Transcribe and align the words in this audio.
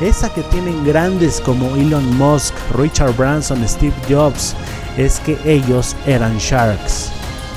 esa 0.00 0.32
que 0.32 0.42
tienen 0.44 0.84
grandes 0.84 1.40
como 1.40 1.76
Elon 1.76 2.16
Musk, 2.16 2.54
Richard 2.74 3.14
Branson, 3.16 3.66
Steve 3.68 3.94
Jobs, 4.08 4.56
es 4.96 5.20
que 5.20 5.36
ellos 5.44 5.94
eran 6.06 6.38
sharks. 6.38 7.12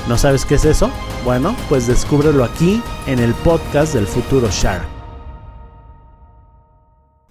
¿No 0.08 0.18
sabes 0.18 0.44
qué 0.44 0.56
es 0.56 0.66
eso? 0.66 0.90
Bueno, 1.24 1.56
pues 1.70 1.86
descúbrelo 1.86 2.44
aquí 2.44 2.82
en 3.06 3.18
el 3.18 3.32
podcast 3.32 3.94
del 3.94 4.06
futuro 4.06 4.48
Shark. 4.50 4.86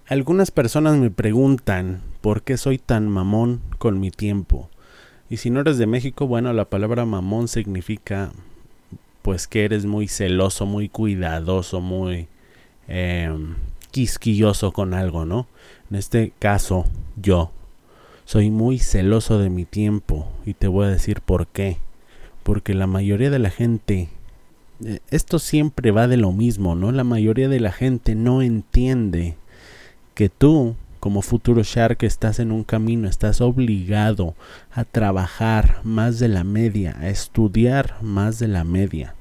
Algunas 0.08 0.50
personas 0.50 0.96
me 0.96 1.10
preguntan 1.10 2.02
por 2.20 2.42
qué 2.42 2.56
soy 2.56 2.78
tan 2.78 3.08
mamón 3.08 3.62
con 3.78 4.00
mi 4.00 4.10
tiempo. 4.10 4.68
Y 5.30 5.36
si 5.36 5.50
no 5.50 5.60
eres 5.60 5.78
de 5.78 5.86
México, 5.86 6.26
bueno, 6.26 6.52
la 6.52 6.64
palabra 6.64 7.04
mamón 7.04 7.46
significa 7.46 8.32
pues 9.22 9.46
que 9.46 9.64
eres 9.64 9.86
muy 9.86 10.08
celoso, 10.08 10.66
muy 10.66 10.88
cuidadoso, 10.88 11.80
muy 11.80 12.28
em, 12.88 13.54
quisquilloso 13.94 14.72
con 14.72 14.92
algo, 14.92 15.24
¿no? 15.24 15.46
En 15.88 15.96
este 15.96 16.32
caso, 16.40 16.84
yo 17.14 17.52
soy 18.24 18.50
muy 18.50 18.80
celoso 18.80 19.38
de 19.38 19.50
mi 19.50 19.64
tiempo 19.64 20.26
y 20.44 20.54
te 20.54 20.66
voy 20.66 20.86
a 20.86 20.90
decir 20.90 21.20
por 21.20 21.46
qué. 21.46 21.76
Porque 22.42 22.74
la 22.74 22.88
mayoría 22.88 23.30
de 23.30 23.38
la 23.38 23.50
gente, 23.50 24.08
eh, 24.84 24.98
esto 25.10 25.38
siempre 25.38 25.92
va 25.92 26.08
de 26.08 26.16
lo 26.16 26.32
mismo, 26.32 26.74
¿no? 26.74 26.90
La 26.90 27.04
mayoría 27.04 27.48
de 27.48 27.60
la 27.60 27.70
gente 27.70 28.16
no 28.16 28.42
entiende 28.42 29.36
que 30.14 30.28
tú, 30.28 30.74
como 30.98 31.22
futuro 31.22 31.62
Shark, 31.62 32.02
estás 32.02 32.40
en 32.40 32.50
un 32.50 32.64
camino, 32.64 33.08
estás 33.08 33.40
obligado 33.40 34.34
a 34.72 34.82
trabajar 34.82 35.78
más 35.84 36.18
de 36.18 36.26
la 36.26 36.42
media, 36.42 36.96
a 36.98 37.10
estudiar 37.10 37.94
más 38.02 38.40
de 38.40 38.48
la 38.48 38.64
media. 38.64 39.14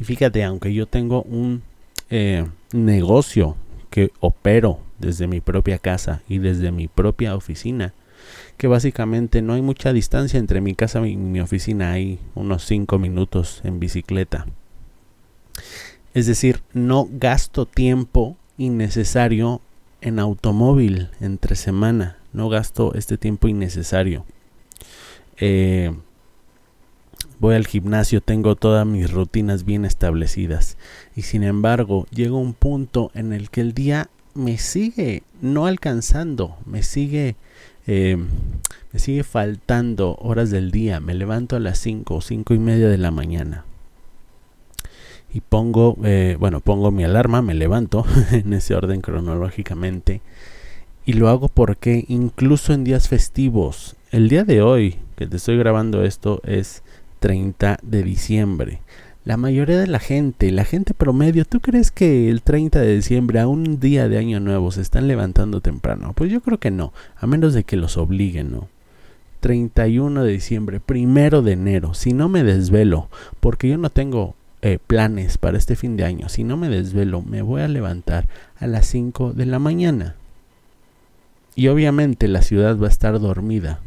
Y 0.00 0.02
fíjate, 0.02 0.42
aunque 0.42 0.74
yo 0.74 0.86
tengo 0.86 1.22
un 1.22 1.62
eh, 2.10 2.46
negocio 2.72 3.56
que 3.90 4.12
opero 4.20 4.80
desde 4.98 5.26
mi 5.26 5.40
propia 5.40 5.78
casa 5.78 6.22
y 6.28 6.38
desde 6.38 6.70
mi 6.70 6.88
propia 6.88 7.34
oficina, 7.34 7.94
que 8.56 8.66
básicamente 8.66 9.42
no 9.42 9.52
hay 9.52 9.62
mucha 9.62 9.92
distancia 9.92 10.38
entre 10.38 10.60
mi 10.60 10.74
casa 10.74 11.06
y 11.06 11.16
mi 11.16 11.40
oficina, 11.40 11.92
hay 11.92 12.18
unos 12.34 12.64
5 12.64 12.98
minutos 12.98 13.60
en 13.64 13.80
bicicleta. 13.80 14.46
Es 16.14 16.26
decir, 16.26 16.62
no 16.72 17.08
gasto 17.10 17.66
tiempo 17.66 18.36
innecesario 18.56 19.60
en 20.00 20.18
automóvil 20.18 21.10
entre 21.20 21.56
semana, 21.56 22.18
no 22.32 22.48
gasto 22.48 22.94
este 22.94 23.18
tiempo 23.18 23.48
innecesario. 23.48 24.24
Eh, 25.38 25.94
voy 27.38 27.54
al 27.54 27.66
gimnasio, 27.66 28.20
tengo 28.20 28.56
todas 28.56 28.86
mis 28.86 29.10
rutinas 29.10 29.64
bien 29.64 29.84
establecidas. 29.84 30.76
Y 31.14 31.22
sin 31.22 31.42
embargo 31.42 32.06
llega 32.10 32.34
un 32.34 32.54
punto 32.54 33.10
en 33.14 33.32
el 33.32 33.50
que 33.50 33.60
el 33.60 33.72
día 33.72 34.10
me 34.34 34.58
sigue 34.58 35.22
no 35.40 35.66
alcanzando, 35.66 36.56
me 36.66 36.82
sigue 36.82 37.36
em, 37.86 38.28
me 38.96 39.00
sigue 39.00 39.24
faltando 39.24 40.16
horas 40.22 40.50
del 40.50 40.70
día, 40.70 41.00
me 41.00 41.12
levanto 41.12 41.54
a 41.54 41.60
las 41.60 41.78
5 41.80 42.14
o 42.14 42.20
5 42.22 42.54
y 42.54 42.58
media 42.58 42.88
de 42.88 42.96
la 42.96 43.10
mañana. 43.10 43.66
Y 45.32 45.40
pongo, 45.40 45.98
eh, 46.02 46.38
bueno, 46.40 46.60
pongo 46.60 46.90
mi 46.90 47.04
alarma, 47.04 47.42
me 47.42 47.52
levanto 47.52 48.06
en 48.32 48.54
ese 48.54 48.74
orden 48.74 49.02
cronológicamente. 49.02 50.22
Y 51.04 51.12
lo 51.12 51.28
hago 51.28 51.48
porque 51.48 52.06
incluso 52.08 52.72
en 52.72 52.84
días 52.84 53.06
festivos, 53.08 53.96
el 54.12 54.30
día 54.30 54.44
de 54.44 54.62
hoy 54.62 54.96
que 55.16 55.26
te 55.26 55.36
estoy 55.36 55.58
grabando 55.58 56.02
esto 56.02 56.40
es 56.44 56.82
30 57.26 57.80
de 57.82 58.04
diciembre. 58.04 58.82
La 59.24 59.36
mayoría 59.36 59.80
de 59.80 59.88
la 59.88 59.98
gente, 59.98 60.48
la 60.52 60.64
gente 60.64 60.94
promedio, 60.94 61.44
¿tú 61.44 61.58
crees 61.58 61.90
que 61.90 62.30
el 62.30 62.40
30 62.40 62.78
de 62.80 62.94
diciembre, 62.94 63.40
a 63.40 63.48
un 63.48 63.80
día 63.80 64.08
de 64.08 64.16
año 64.16 64.38
nuevo, 64.38 64.70
se 64.70 64.80
están 64.80 65.08
levantando 65.08 65.60
temprano? 65.60 66.12
Pues 66.14 66.30
yo 66.30 66.40
creo 66.40 66.60
que 66.60 66.70
no, 66.70 66.92
a 67.16 67.26
menos 67.26 67.52
de 67.52 67.64
que 67.64 67.76
los 67.76 67.96
obliguen, 67.96 68.52
¿no? 68.52 68.68
31 69.40 70.22
de 70.22 70.30
diciembre, 70.30 70.78
primero 70.78 71.42
de 71.42 71.54
enero, 71.54 71.94
si 71.94 72.12
no 72.12 72.28
me 72.28 72.44
desvelo, 72.44 73.08
porque 73.40 73.70
yo 73.70 73.76
no 73.76 73.90
tengo 73.90 74.36
eh, 74.62 74.78
planes 74.86 75.36
para 75.36 75.58
este 75.58 75.74
fin 75.74 75.96
de 75.96 76.04
año, 76.04 76.28
si 76.28 76.44
no 76.44 76.56
me 76.56 76.68
desvelo, 76.68 77.22
me 77.22 77.42
voy 77.42 77.62
a 77.62 77.66
levantar 77.66 78.28
a 78.60 78.68
las 78.68 78.86
5 78.86 79.32
de 79.32 79.46
la 79.46 79.58
mañana. 79.58 80.14
Y 81.56 81.66
obviamente 81.66 82.28
la 82.28 82.42
ciudad 82.42 82.78
va 82.78 82.86
a 82.86 82.90
estar 82.90 83.18
dormida. 83.18 83.80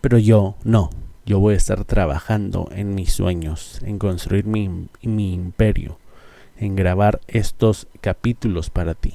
Pero 0.00 0.16
yo 0.16 0.56
no, 0.64 0.88
yo 1.28 1.40
voy 1.40 1.52
a 1.52 1.58
estar 1.58 1.84
trabajando 1.84 2.70
en 2.72 2.94
mis 2.94 3.12
sueños, 3.12 3.80
en 3.84 3.98
construir 3.98 4.46
mi, 4.46 4.88
mi 5.02 5.34
imperio, 5.34 5.98
en 6.56 6.74
grabar 6.74 7.20
estos 7.28 7.86
capítulos 8.00 8.70
para 8.70 8.94
ti 8.94 9.12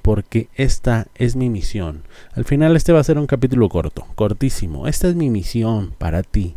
porque 0.00 0.48
esta 0.54 1.08
es 1.16 1.34
mi 1.34 1.50
misión. 1.50 2.02
Al 2.32 2.44
final 2.44 2.76
este 2.76 2.92
va 2.92 3.00
a 3.00 3.04
ser 3.04 3.18
un 3.18 3.26
capítulo 3.26 3.68
corto, 3.68 4.06
cortísimo. 4.14 4.86
Esta 4.86 5.08
es 5.08 5.16
mi 5.16 5.28
misión 5.28 5.92
para 5.98 6.22
ti. 6.22 6.54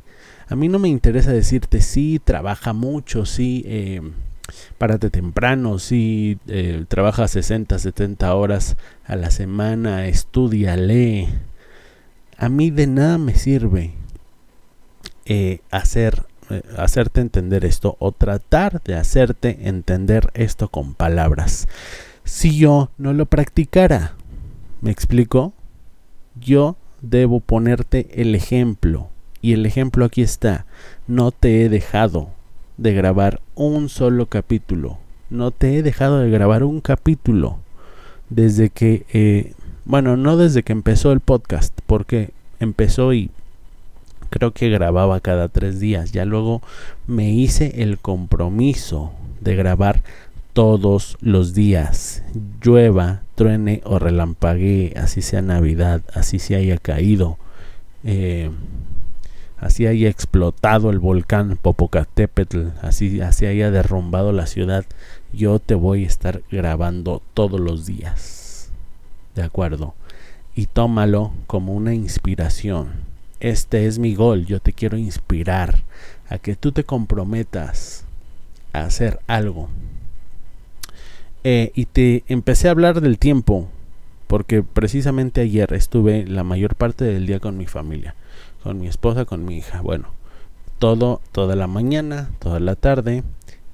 A 0.48 0.56
mí 0.56 0.70
no 0.70 0.78
me 0.78 0.88
interesa 0.88 1.34
decirte 1.34 1.82
sí, 1.82 2.22
trabaja 2.24 2.72
mucho, 2.72 3.26
sí, 3.26 3.64
eh, 3.66 4.02
párate 4.78 5.10
temprano, 5.10 5.80
sí, 5.80 6.38
eh, 6.48 6.86
trabaja 6.88 7.28
60, 7.28 7.78
70 7.78 8.36
horas 8.36 8.78
a 9.06 9.16
la 9.16 9.32
semana, 9.32 10.06
estudia, 10.06 10.78
lee. 10.78 11.28
A 12.38 12.48
mí 12.48 12.70
de 12.70 12.88
nada 12.88 13.18
me 13.18 13.36
sirve 13.36 13.96
eh, 15.26 15.60
hacer, 15.72 16.24
eh, 16.50 16.62
hacerte 16.78 17.22
entender 17.22 17.66
esto 17.66 17.96
o 18.00 18.12
tratar 18.12 18.82
de 18.84 18.96
hacerte 18.96 19.68
entender 19.68 20.32
esto 20.34 20.70
con 20.70 20.94
palabras. 20.94 21.68
Si 22.24 22.58
yo 22.58 22.92
no 22.98 23.14
lo 23.14 23.26
practicara, 23.26 24.14
¿me 24.82 24.92
explico? 24.92 25.54
Yo 26.40 26.76
debo 27.02 27.40
ponerte 27.40 28.08
el 28.22 28.36
ejemplo. 28.36 29.10
Y 29.42 29.54
el 29.54 29.66
ejemplo 29.66 30.06
aquí 30.06 30.22
está. 30.22 30.66
No 31.08 31.32
te 31.32 31.66
he 31.66 31.70
dejado 31.70 32.30
de 32.78 32.94
grabar 32.94 33.42
un 33.56 33.90
solo 33.90 34.28
capítulo. 34.28 35.00
No 35.30 35.52
te 35.52 35.78
he 35.78 35.84
dejado 35.84 36.20
de 36.20 36.30
grabar 36.30 36.64
un 36.64 36.82
capítulo 36.82 37.60
desde 38.30 38.70
que, 38.70 39.06
eh, 39.14 39.54
bueno, 39.86 40.16
no 40.16 40.38
desde 40.38 40.64
que 40.64 40.74
empezó 40.74 41.12
el 41.12 41.20
podcast, 41.20 41.78
porque 41.86 42.32
empezó 42.60 43.14
y 43.14 43.32
creo 44.32 44.52
que 44.52 44.70
grababa 44.70 45.20
cada 45.20 45.50
tres 45.50 45.80
días. 45.80 46.12
Ya 46.12 46.26
luego 46.26 46.64
me 47.06 47.30
hice 47.30 47.84
el 47.84 48.00
compromiso 48.00 49.12
de 49.42 49.56
grabar 49.56 50.02
todos 50.54 51.18
los 51.22 51.54
días. 51.54 52.24
Llueva, 52.64 53.22
truene 53.36 53.82
o 53.86 54.00
relampaguee, 54.00 54.94
así 54.98 55.22
sea 55.22 55.44
Navidad, 55.44 56.02
así 56.14 56.40
se 56.40 56.56
haya 56.56 56.78
caído. 56.78 57.38
Eh, 58.04 58.50
así 59.58 59.86
haya 59.86 60.10
explotado 60.10 60.90
el 60.90 61.00
volcán 61.00 61.60
Popocatépetl, 61.62 62.70
así, 62.82 63.22
así 63.22 63.46
haya 63.46 63.70
derrumbado 63.70 64.32
la 64.32 64.48
ciudad, 64.48 64.86
yo 65.34 65.60
te 65.60 65.76
voy 65.76 66.06
a 66.06 66.08
estar 66.08 66.42
grabando 66.50 67.22
todos 67.36 67.60
los 67.60 67.86
días. 67.86 68.72
¿De 69.36 69.44
acuerdo? 69.44 69.94
Y 70.56 70.66
tómalo 70.66 71.32
como 71.48 71.74
una 71.74 71.94
inspiración 71.94 73.11
este 73.42 73.88
es 73.88 74.00
mi 74.00 74.16
gol, 74.16 74.46
yo 74.46 74.60
te 74.60 74.74
quiero 74.74 74.98
inspirar 74.98 75.84
a 76.30 76.38
que 76.38 76.56
tú 76.56 76.72
te 76.72 76.84
comprometas 76.84 78.06
a 78.74 78.82
hacer 78.82 79.20
algo. 79.28 79.70
Eh, 81.44 81.72
y 81.76 81.86
te 81.86 82.24
empecé 82.28 82.68
a 82.68 82.72
hablar 82.72 83.02
del 83.02 83.18
tiempo 83.18 83.68
porque 84.28 84.64
precisamente 84.64 85.42
ayer 85.42 85.74
estuve 85.74 86.26
la 86.26 86.44
mayor 86.44 86.76
parte 86.76 87.04
del 87.04 87.26
día 87.26 87.40
con 87.40 87.58
mi 87.58 87.66
familia, 87.66 88.16
con 88.64 88.80
mi 88.80 88.88
esposa, 88.88 89.26
con 89.26 89.44
mi 89.44 89.58
hija. 89.58 89.82
Bueno, 89.82 90.10
todo, 90.80 91.20
toda 91.34 91.58
la 91.58 91.68
mañana, 91.68 92.30
toda 92.40 92.60
la 92.62 92.76
tarde, 92.76 93.24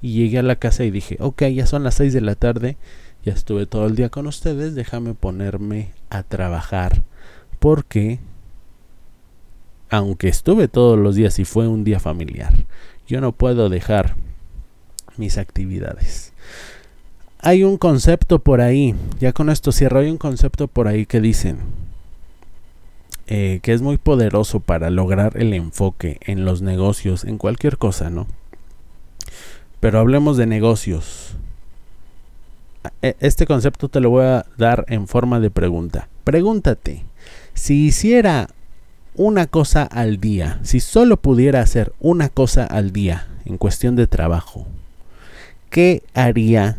y 0.02 0.14
llegué 0.14 0.38
a 0.38 0.42
la 0.42 0.56
casa 0.56 0.84
y 0.84 0.90
dije, 0.90 1.16
ok, 1.20 1.44
ya 1.44 1.66
son 1.66 1.84
las 1.84 1.94
6 1.94 2.12
de 2.12 2.20
la 2.20 2.34
tarde, 2.34 2.76
ya 3.24 3.32
estuve 3.32 3.66
todo 3.66 3.86
el 3.86 3.96
día 3.96 4.08
con 4.08 4.26
ustedes, 4.26 4.74
déjame 4.74 5.14
ponerme 5.14 5.90
a 6.10 6.22
trabajar, 6.22 7.02
porque 7.58 8.18
aunque 9.90 10.28
estuve 10.28 10.68
todos 10.68 10.98
los 10.98 11.14
días 11.14 11.38
y 11.38 11.44
fue 11.44 11.68
un 11.68 11.84
día 11.84 12.00
familiar, 12.00 12.52
yo 13.06 13.20
no 13.20 13.32
puedo 13.32 13.68
dejar 13.68 14.16
mis 15.16 15.38
actividades. 15.38 16.32
Hay 17.40 17.62
un 17.64 17.78
concepto 17.78 18.40
por 18.40 18.60
ahí, 18.60 18.94
ya 19.20 19.32
con 19.32 19.48
esto 19.50 19.72
cierro, 19.72 20.00
hay 20.00 20.10
un 20.10 20.18
concepto 20.18 20.66
por 20.68 20.88
ahí 20.88 21.06
que 21.06 21.20
dicen 21.20 21.58
eh, 23.30 23.60
que 23.62 23.74
es 23.74 23.82
muy 23.82 23.98
poderoso 23.98 24.60
para 24.60 24.88
lograr 24.88 25.36
el 25.36 25.52
enfoque 25.52 26.18
en 26.22 26.46
los 26.46 26.62
negocios, 26.62 27.24
en 27.24 27.36
cualquier 27.36 27.76
cosa, 27.76 28.08
¿no? 28.08 28.26
Pero 29.80 29.98
hablemos 29.98 30.38
de 30.38 30.46
negocios. 30.46 31.36
E, 33.02 33.16
este 33.20 33.46
concepto 33.46 33.90
te 33.90 34.00
lo 34.00 34.08
voy 34.08 34.24
a 34.24 34.46
dar 34.56 34.86
en 34.88 35.06
forma 35.06 35.40
de 35.40 35.50
pregunta. 35.50 36.08
Pregúntate, 36.24 37.04
si 37.52 37.86
hiciera 37.86 38.48
una 39.18 39.48
cosa 39.48 39.82
al 39.82 40.20
día, 40.20 40.60
si 40.62 40.78
solo 40.78 41.16
pudiera 41.16 41.60
hacer 41.60 41.92
una 41.98 42.28
cosa 42.28 42.64
al 42.64 42.92
día 42.92 43.26
en 43.44 43.58
cuestión 43.58 43.96
de 43.96 44.06
trabajo, 44.06 44.64
¿qué 45.70 46.04
haría 46.14 46.78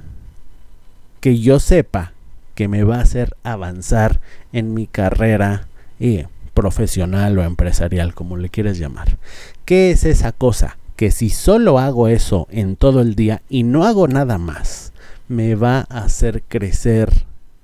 que 1.20 1.38
yo 1.38 1.60
sepa 1.60 2.14
que 2.56 2.70
me 2.70 2.84
va 2.84 2.96
a 2.96 3.02
hacer 3.02 3.36
avanzar 3.44 4.22
en 4.54 4.74
mi 4.74 4.88
carrera 4.88 5.68
eh, 6.00 6.28
profesional 6.54 7.38
o 7.38 7.44
empresarial, 7.44 8.14
como 8.14 8.38
le 8.38 8.48
quieres 8.48 8.80
llamar? 8.80 9.18
¿Qué 9.66 9.92
es 9.92 10.06
esa 10.06 10.32
cosa? 10.32 10.78
Que 10.96 11.12
si 11.12 11.30
solo 11.30 11.78
hago 11.78 12.08
eso 12.08 12.48
en 12.52 12.78
todo 12.78 13.02
el 13.02 13.16
día 13.16 13.42
y 13.50 13.64
no 13.64 13.84
hago 13.84 14.08
nada 14.08 14.38
más, 14.38 14.94
me 15.28 15.56
va 15.56 15.86
a 15.90 16.04
hacer 16.04 16.42
crecer, 16.48 17.10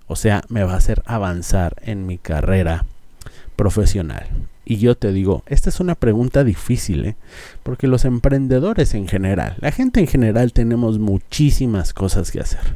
o 0.07 0.17
sea, 0.17 0.43
me 0.49 0.65
va 0.65 0.73
a 0.73 0.77
hacer 0.77 1.01
avanzar 1.05 1.77
en 1.81 2.05
mi 2.05 2.17
carrera 2.17 2.85
profesional. 3.55 4.27
Y 4.65 4.77
yo 4.77 4.95
te 4.95 5.11
digo, 5.11 5.43
esta 5.45 5.69
es 5.69 5.79
una 5.79 5.95
pregunta 5.95 6.43
difícil, 6.43 7.05
¿eh? 7.05 7.15
porque 7.61 7.87
los 7.87 8.03
emprendedores 8.03 8.95
en 8.95 9.07
general, 9.07 9.57
la 9.59 9.71
gente 9.71 9.99
en 9.99 10.07
general 10.07 10.53
tenemos 10.53 10.97
muchísimas 10.97 11.93
cosas 11.93 12.31
que 12.31 12.39
hacer. 12.39 12.75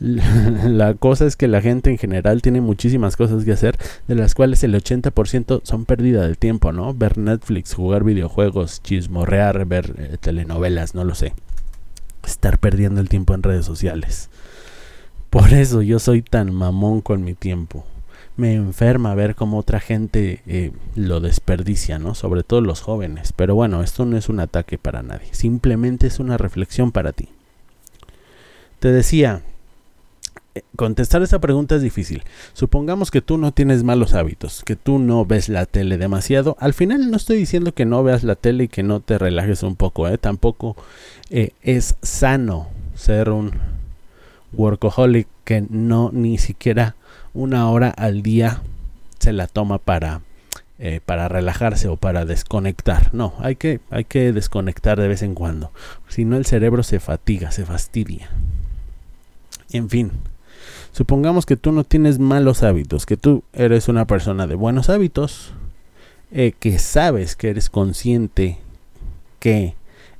La 0.00 0.94
cosa 0.94 1.26
es 1.26 1.36
que 1.36 1.46
la 1.46 1.60
gente 1.60 1.88
en 1.88 1.96
general 1.96 2.42
tiene 2.42 2.60
muchísimas 2.60 3.16
cosas 3.16 3.44
que 3.44 3.52
hacer, 3.52 3.76
de 4.08 4.16
las 4.16 4.34
cuales 4.34 4.64
el 4.64 4.74
80% 4.74 5.60
son 5.62 5.84
pérdida 5.84 6.26
de 6.26 6.34
tiempo, 6.34 6.72
¿no? 6.72 6.92
Ver 6.92 7.18
Netflix, 7.18 7.74
jugar 7.74 8.02
videojuegos, 8.02 8.82
chismorrear, 8.82 9.64
ver 9.64 9.94
eh, 9.98 10.16
telenovelas, 10.18 10.96
no 10.96 11.04
lo 11.04 11.14
sé. 11.14 11.34
Estar 12.26 12.58
perdiendo 12.58 13.00
el 13.00 13.08
tiempo 13.08 13.32
en 13.34 13.44
redes 13.44 13.64
sociales. 13.64 14.28
Por 15.30 15.52
eso 15.52 15.82
yo 15.82 16.00
soy 16.00 16.22
tan 16.22 16.52
mamón 16.52 17.00
con 17.00 17.22
mi 17.22 17.34
tiempo 17.34 17.86
me 18.36 18.54
enferma 18.54 19.14
ver 19.14 19.34
cómo 19.34 19.58
otra 19.58 19.80
gente 19.80 20.42
eh, 20.46 20.72
lo 20.94 21.20
desperdicia, 21.20 21.98
¿no? 21.98 22.14
Sobre 22.14 22.42
todo 22.42 22.60
los 22.60 22.80
jóvenes. 22.80 23.32
Pero 23.32 23.54
bueno, 23.54 23.82
esto 23.82 24.04
no 24.06 24.16
es 24.16 24.28
un 24.28 24.40
ataque 24.40 24.78
para 24.78 25.02
nadie, 25.02 25.28
simplemente 25.32 26.06
es 26.06 26.18
una 26.18 26.38
reflexión 26.38 26.92
para 26.92 27.12
ti. 27.12 27.28
Te 28.78 28.90
decía, 28.90 29.42
eh, 30.54 30.62
contestar 30.76 31.22
esa 31.22 31.40
pregunta 31.40 31.76
es 31.76 31.82
difícil. 31.82 32.24
Supongamos 32.52 33.10
que 33.10 33.22
tú 33.22 33.38
no 33.38 33.52
tienes 33.52 33.84
malos 33.84 34.12
hábitos, 34.14 34.62
que 34.64 34.76
tú 34.76 34.98
no 34.98 35.24
ves 35.24 35.48
la 35.48 35.66
tele 35.66 35.98
demasiado. 35.98 36.56
Al 36.58 36.74
final 36.74 37.10
no 37.10 37.16
estoy 37.16 37.38
diciendo 37.38 37.72
que 37.72 37.84
no 37.84 38.02
veas 38.02 38.22
la 38.22 38.34
tele 38.34 38.64
y 38.64 38.68
que 38.68 38.82
no 38.82 39.00
te 39.00 39.18
relajes 39.18 39.62
un 39.62 39.76
poco, 39.76 40.08
¿eh? 40.08 40.18
Tampoco 40.18 40.76
eh, 41.30 41.52
es 41.62 41.96
sano 42.02 42.68
ser 42.94 43.30
un 43.30 43.52
workaholic 44.52 45.28
que 45.44 45.64
no 45.70 46.10
ni 46.12 46.38
siquiera 46.38 46.96
una 47.34 47.70
hora 47.70 47.88
al 47.90 48.22
día 48.22 48.62
se 49.18 49.32
la 49.32 49.46
toma 49.46 49.78
para, 49.78 50.22
eh, 50.78 51.00
para 51.04 51.28
relajarse 51.28 51.88
o 51.88 51.96
para 51.96 52.24
desconectar. 52.24 53.14
No, 53.14 53.34
hay 53.38 53.56
que, 53.56 53.80
hay 53.90 54.04
que 54.04 54.32
desconectar 54.32 55.00
de 55.00 55.08
vez 55.08 55.22
en 55.22 55.34
cuando. 55.34 55.70
Si 56.08 56.24
no, 56.24 56.36
el 56.36 56.46
cerebro 56.46 56.82
se 56.82 57.00
fatiga, 57.00 57.52
se 57.52 57.64
fastidia. 57.64 58.30
En 59.72 59.88
fin, 59.88 60.12
supongamos 60.92 61.46
que 61.46 61.56
tú 61.56 61.72
no 61.72 61.84
tienes 61.84 62.18
malos 62.18 62.62
hábitos, 62.62 63.06
que 63.06 63.16
tú 63.16 63.42
eres 63.52 63.88
una 63.88 64.06
persona 64.06 64.46
de 64.46 64.54
buenos 64.54 64.90
hábitos, 64.90 65.52
eh, 66.30 66.52
que 66.58 66.78
sabes 66.78 67.36
que 67.36 67.50
eres 67.50 67.70
consciente 67.70 68.58
que 69.38 69.74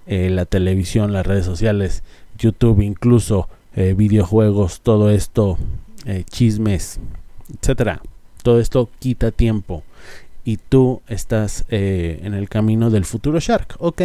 eh, 0.06 0.30
la 0.30 0.46
televisión, 0.46 1.12
las 1.12 1.26
redes 1.26 1.44
sociales, 1.44 2.02
YouTube, 2.38 2.80
incluso 2.80 3.48
videojuegos, 3.74 4.82
todo 4.82 5.08
esto 5.08 5.56
eh, 6.06 6.24
chismes, 6.28 6.98
etcétera. 7.60 8.00
Todo 8.42 8.60
esto 8.60 8.88
quita 8.98 9.30
tiempo 9.30 9.82
y 10.44 10.56
tú 10.56 11.00
estás 11.06 11.64
eh, 11.68 12.20
en 12.22 12.34
el 12.34 12.48
camino 12.48 12.90
del 12.90 13.04
futuro 13.04 13.38
Shark. 13.40 13.76
Ok. 13.78 14.02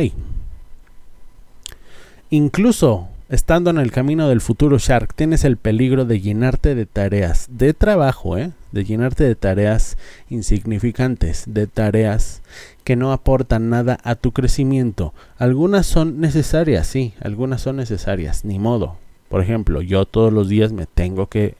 Incluso 2.30 3.08
estando 3.30 3.70
en 3.70 3.78
el 3.78 3.92
camino 3.92 4.30
del 4.30 4.42
futuro 4.42 4.78
Shark, 4.78 5.14
tienes 5.14 5.44
el 5.44 5.58
peligro 5.58 6.06
de 6.06 6.20
llenarte 6.20 6.76
de 6.76 6.86
tareas 6.86 7.48
de 7.50 7.74
trabajo, 7.74 8.38
¿eh? 8.38 8.52
de 8.72 8.86
llenarte 8.86 9.24
de 9.24 9.36
tareas 9.36 9.98
insignificantes, 10.30 11.44
de 11.48 11.68
tareas 11.68 12.42
que 12.84 12.96
no 12.96 13.12
aportan 13.12 13.70
nada 13.70 13.98
a 14.04 14.16
tu 14.16 14.32
crecimiento. 14.32 15.14
Algunas 15.38 15.86
son 15.88 16.20
necesarias, 16.20 16.88
sí, 16.88 17.14
algunas 17.22 17.62
son 17.62 17.78
necesarias, 17.78 18.46
ni 18.46 18.60
modo. 18.60 18.98
Por 19.30 19.42
ejemplo, 19.42 19.82
yo 19.82 20.06
todos 20.06 20.32
los 20.32 20.48
días 20.48 20.72
me 20.72 20.86
tengo 20.86 21.28
que 21.28 21.56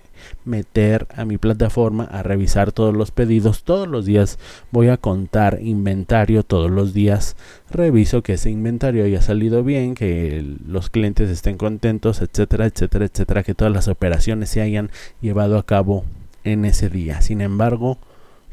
meter 0.46 1.08
a 1.16 1.26
mi 1.26 1.38
plataforma 1.38 2.06
a 2.06 2.24
revisar 2.24 2.72
todos 2.72 2.96
los 2.96 3.12
pedidos. 3.12 3.64
Todos 3.64 3.88
los 3.88 4.06
días 4.06 4.40
voy 4.72 4.90
a 4.90 4.98
contar 4.98 5.60
inventario, 5.62 6.44
todos 6.44 6.72
los 6.72 6.94
días 6.94 7.36
reviso 7.70 8.24
que 8.24 8.34
ese 8.34 8.50
inventario 8.50 9.04
haya 9.04 9.22
salido 9.22 9.64
bien, 9.64 9.96
que 9.96 10.46
los 10.68 10.90
clientes 10.90 11.30
estén 11.30 11.58
contentos, 11.58 12.22
etcétera, 12.22 12.66
etcétera, 12.66 13.06
etcétera, 13.06 13.44
que 13.44 13.56
todas 13.56 13.74
las 13.74 13.88
operaciones 13.88 14.50
se 14.50 14.62
hayan 14.62 14.90
llevado 15.22 15.58
a 15.58 15.66
cabo 15.66 16.06
en 16.44 16.66
ese 16.66 16.90
día. 16.90 17.22
Sin 17.22 17.42
embargo, 17.42 17.98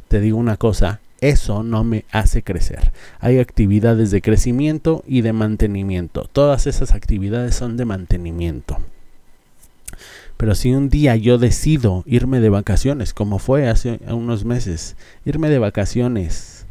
te 0.09 0.21
digo 0.21 0.38
una 0.38 0.57
cosa, 0.57 1.00
eso 1.21 1.62
no 1.62 1.85
me 1.85 2.04
hace 2.11 2.43
crecer. 2.43 2.93
Hay 3.19 3.38
actividades 3.38 4.11
de 4.11 4.21
crecimiento 4.21 5.02
y 5.07 5.23
de 5.23 5.33
mantenimiento. 5.33 6.28
Todas 6.31 6.66
esas 6.66 6.95
actividades 6.95 7.54
son 7.54 7.76
de 7.76 7.85
mantenimiento. 7.85 8.76
Pero 10.45 10.55
si 10.55 10.75
un 10.75 10.91
día 10.91 11.17
yo 11.17 11.39
decido 11.39 12.03
irme 12.05 12.39
de 12.39 12.51
vacaciones, 12.51 13.15
como 13.15 13.39
fue 13.39 13.67
hace 13.67 13.99
unos 14.09 14.45
meses, 14.45 14.95
irme 15.25 15.49
de 15.49 15.59
vacaciones, 15.59 16.67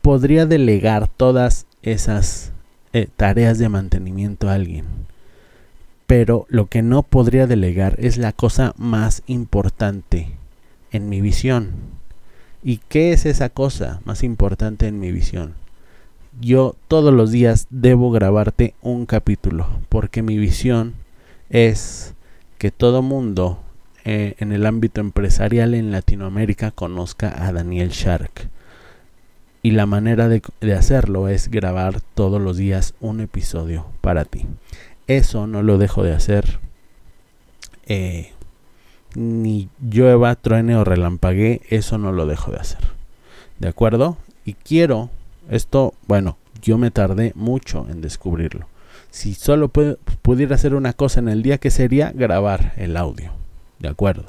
podría 0.00 0.46
delegar 0.46 1.08
todas 1.08 1.66
esas 1.82 2.52
eh, 2.92 3.08
tareas 3.16 3.58
de 3.58 3.68
mantenimiento 3.68 4.48
a 4.48 4.52
alguien. 4.52 4.84
Pero 6.06 6.46
lo 6.50 6.66
que 6.66 6.82
no 6.82 7.02
podría 7.02 7.48
delegar 7.48 7.96
es 7.98 8.16
la 8.16 8.30
cosa 8.30 8.74
más 8.76 9.24
importante 9.26 10.30
en 10.92 11.08
mi 11.08 11.20
visión. 11.20 11.70
¿Y 12.62 12.76
qué 12.88 13.12
es 13.12 13.26
esa 13.26 13.48
cosa 13.48 14.00
más 14.04 14.22
importante 14.22 14.86
en 14.86 15.00
mi 15.00 15.10
visión? 15.10 15.54
Yo 16.40 16.76
todos 16.86 17.12
los 17.12 17.32
días 17.32 17.66
debo 17.70 18.12
grabarte 18.12 18.74
un 18.82 19.04
capítulo 19.04 19.66
porque 19.88 20.22
mi 20.22 20.38
visión 20.38 20.94
es 21.50 22.14
que 22.58 22.70
todo 22.70 23.02
mundo 23.02 23.60
eh, 24.04 24.34
en 24.38 24.52
el 24.52 24.66
ámbito 24.66 25.00
empresarial 25.00 25.74
en 25.74 25.90
Latinoamérica 25.90 26.70
conozca 26.70 27.44
a 27.46 27.52
Daniel 27.52 27.90
Shark. 27.90 28.48
Y 29.62 29.72
la 29.72 29.86
manera 29.86 30.28
de, 30.28 30.42
hacerlo 30.74 31.28
es 31.28 31.48
grabar 31.48 32.00
todos 32.14 32.40
los 32.40 32.56
días 32.56 32.94
un 33.00 33.20
episodio 33.20 33.86
para 34.00 34.24
ti. 34.24 34.46
Eso 35.08 35.46
no 35.46 35.62
lo 35.62 35.76
dejo 35.76 36.04
de 36.04 36.12
hacer. 36.12 36.60
Eh, 37.86 38.32
ni 39.16 39.68
llueva, 39.80 40.36
truene 40.36 40.76
o 40.76 40.84
relampaguee, 40.84 41.62
eso 41.68 41.98
no 41.98 42.12
lo 42.12 42.26
dejo 42.26 42.52
de 42.52 42.58
hacer. 42.58 42.84
¿De 43.58 43.68
acuerdo? 43.68 44.18
Y 44.44 44.54
quiero, 44.54 45.10
esto, 45.50 45.94
bueno, 46.06 46.38
yo 46.62 46.78
me 46.78 46.92
tardé 46.92 47.32
mucho 47.34 47.86
en 47.90 48.02
descubrirlo 48.02 48.68
si 49.16 49.32
solo 49.32 49.70
pudiera 49.70 50.56
hacer 50.56 50.74
una 50.74 50.92
cosa 50.92 51.20
en 51.20 51.30
el 51.30 51.42
día, 51.42 51.56
que 51.56 51.70
sería 51.70 52.12
grabar 52.12 52.74
el 52.76 52.98
audio. 52.98 53.32
¿De 53.78 53.88
acuerdo? 53.88 54.26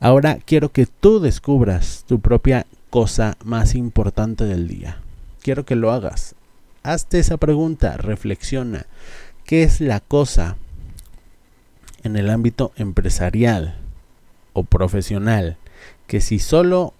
Ahora 0.00 0.38
quiero 0.42 0.70
que 0.70 0.86
tú 0.86 1.20
descubras 1.20 2.06
tu 2.08 2.18
propia 2.18 2.64
cosa 2.88 3.36
más 3.44 3.74
importante 3.74 4.44
del 4.44 4.66
día. 4.66 4.96
Quiero 5.42 5.66
que 5.66 5.76
lo 5.76 5.92
hagas. 5.92 6.34
Hazte 6.82 7.18
esa 7.18 7.36
pregunta, 7.36 7.98
reflexiona. 7.98 8.86
¿Qué 9.44 9.62
es 9.62 9.82
la 9.82 10.00
cosa 10.00 10.56
en 12.02 12.16
el 12.16 12.30
ámbito 12.30 12.72
empresarial 12.76 13.76
o 14.54 14.62
profesional 14.62 15.58
que 16.06 16.22
si 16.22 16.38
solo 16.38 16.94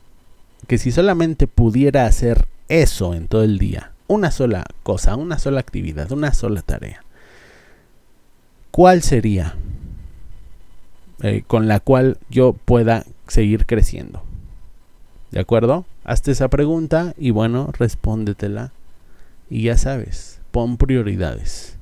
que 0.67 0.77
si 0.77 0.93
solamente 0.93 1.47
pudiera 1.47 2.05
hacer 2.05 2.49
eso 2.69 3.15
en 3.15 3.29
todo 3.29 3.45
el 3.45 3.59
día, 3.59 3.93
una 4.09 4.31
sola 4.31 4.65
cosa, 4.83 5.17
una 5.17 5.39
sola 5.39 5.61
actividad, 5.61 6.11
una 6.11 6.35
sola 6.35 6.63
tarea, 6.63 7.05
¿cuál 8.71 9.03
sería 9.03 9.55
eh, 11.23 11.45
con 11.47 11.69
la 11.69 11.79
cual 11.79 12.19
yo 12.31 12.53
pueda 12.53 13.05
seguir 13.29 13.67
creciendo? 13.67 14.23
¿De 15.31 15.41
acuerdo? 15.41 15.85
Hazte 16.05 16.31
esa 16.31 16.49
pregunta 16.49 17.15
y 17.19 17.31
bueno, 17.31 17.71
respóndetela. 17.79 18.73
Y 19.51 19.65
ya 19.65 19.77
sabes, 19.77 20.41
pon 20.51 20.79
prioridades. 20.79 21.77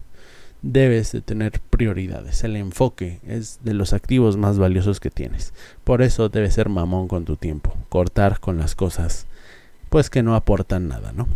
Debes 0.62 1.12
de 1.12 1.20
tener 1.20 1.60
prioridades. 1.70 2.42
El 2.42 2.56
enfoque 2.56 3.20
es 3.26 3.60
de 3.62 3.74
los 3.74 3.92
activos 3.92 4.36
más 4.36 4.58
valiosos 4.58 4.98
que 4.98 5.10
tienes. 5.10 5.52
Por 5.84 6.02
eso 6.02 6.28
debes 6.28 6.54
ser 6.54 6.68
mamón 6.68 7.06
con 7.06 7.24
tu 7.24 7.36
tiempo. 7.36 7.72
Cortar 7.88 8.40
con 8.40 8.58
las 8.58 8.74
cosas 8.74 9.26
pues 9.90 10.10
que 10.10 10.22
no 10.22 10.34
aportan 10.34 10.88
nada, 10.88 11.12
¿no? 11.12 11.28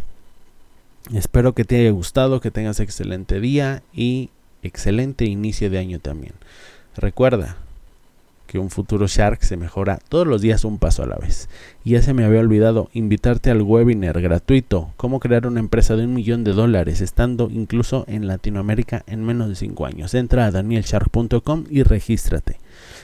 Espero 1.14 1.54
que 1.54 1.64
te 1.64 1.80
haya 1.80 1.90
gustado, 1.90 2.40
que 2.40 2.50
tengas 2.50 2.80
excelente 2.80 3.40
día 3.40 3.82
y 3.92 4.30
excelente 4.62 5.24
inicio 5.24 5.70
de 5.70 5.78
año 5.78 5.98
también. 5.98 6.34
Recuerda, 6.96 7.56
que 8.50 8.58
un 8.58 8.70
futuro 8.70 9.06
Shark 9.06 9.44
se 9.44 9.56
mejora 9.56 10.00
todos 10.08 10.26
los 10.26 10.42
días 10.42 10.64
un 10.64 10.78
paso 10.78 11.04
a 11.04 11.06
la 11.06 11.14
vez. 11.14 11.48
Y 11.84 11.90
ya 11.90 12.02
se 12.02 12.14
me 12.14 12.24
había 12.24 12.40
olvidado 12.40 12.90
invitarte 12.92 13.48
al 13.48 13.62
webinar 13.62 14.20
gratuito, 14.20 14.92
cómo 14.96 15.20
crear 15.20 15.46
una 15.46 15.60
empresa 15.60 15.94
de 15.94 16.04
un 16.04 16.14
millón 16.14 16.42
de 16.42 16.52
dólares, 16.52 17.00
estando 17.00 17.48
incluso 17.48 18.04
en 18.08 18.26
Latinoamérica 18.26 19.04
en 19.06 19.24
menos 19.24 19.48
de 19.50 19.54
5 19.54 19.86
años. 19.86 20.14
Entra 20.14 20.46
a 20.46 20.50
danielshark.com 20.50 21.66
y 21.70 21.84
regístrate 21.84 22.58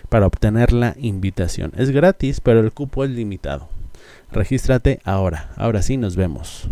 para 0.09 0.26
obtener 0.26 0.73
la 0.73 0.97
invitación. 0.99 1.71
Es 1.76 1.91
gratis, 1.91 2.41
pero 2.41 2.59
el 2.59 2.73
cupo 2.73 3.05
es 3.05 3.11
limitado. 3.11 3.69
Regístrate 4.33 4.99
ahora. 5.05 5.50
Ahora 5.55 5.81
sí, 5.81 5.97
nos 5.97 6.17
vemos. 6.17 6.69